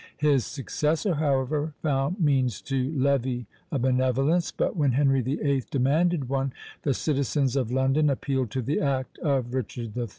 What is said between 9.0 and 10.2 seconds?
of Richard III.